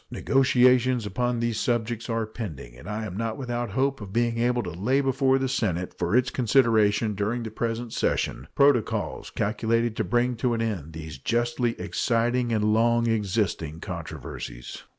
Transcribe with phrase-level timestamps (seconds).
[0.09, 4.63] Negotiations upon these subjects are pending, and I am not without hope of being able
[4.63, 10.03] to lay before the Senate, for its consideration during the present session, protocols calculated to
[10.03, 14.81] bring to an end these justly exciting and long existing controversies.